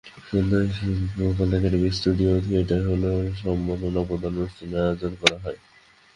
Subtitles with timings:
[0.27, 3.11] সন্ধ্যায় শিল্পকলা একাডেমীর studio theatre হলে
[3.41, 5.59] সম্মাননা প্রদান অনুষ্ঠানের আয়োজন করা হয়।